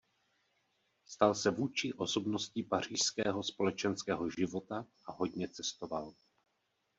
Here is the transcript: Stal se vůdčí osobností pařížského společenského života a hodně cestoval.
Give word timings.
Stal 1.07 1.35
se 1.35 1.51
vůdčí 1.51 1.93
osobností 1.93 2.63
pařížského 2.63 3.43
společenského 3.43 4.29
života 4.29 4.85
a 5.05 5.11
hodně 5.11 5.47
cestoval. 5.49 6.13